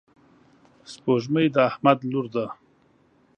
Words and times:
سپوږمۍ 0.91 1.47
د 1.51 1.55
احمد 1.69 1.99
لور 2.11 2.25
ده. 2.35 2.45